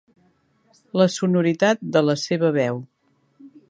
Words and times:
La 1.01 1.07
sonoritat 1.17 1.87
de 1.99 2.05
la 2.09 2.19
seva 2.25 2.55
veu. 2.61 2.85